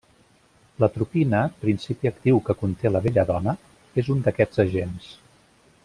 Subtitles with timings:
[0.83, 3.55] L'atropina, principi actiu que conté la belladona,
[4.05, 5.13] és un d'aquests agents.